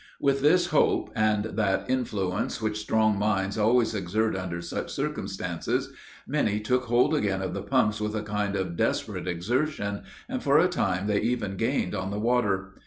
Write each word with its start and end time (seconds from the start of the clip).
With 0.19 0.41
this 0.41 0.65
hope, 0.71 1.11
and 1.15 1.45
that 1.45 1.87
influence 1.87 2.59
which 2.59 2.79
strong 2.79 3.19
minds 3.19 3.55
always 3.55 3.93
exert 3.93 4.35
under 4.35 4.59
such 4.59 4.91
circumstances, 4.91 5.93
many 6.25 6.59
took 6.59 6.85
hold 6.85 7.13
again 7.13 7.43
of 7.43 7.53
the 7.53 7.61
pumps 7.61 8.01
with 8.01 8.15
a 8.15 8.23
kind 8.23 8.55
of 8.55 8.75
desperate 8.75 9.27
exertion, 9.27 10.01
and 10.27 10.41
for 10.41 10.57
a 10.57 10.67
time 10.67 11.05
they 11.05 11.21
even 11.21 11.55
gained 11.55 11.93
on 11.93 12.09
the 12.09 12.17
water. 12.19 12.73